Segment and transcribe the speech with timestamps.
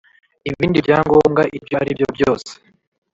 [0.49, 2.51] ibindi byangomwa ibyo aribyo byose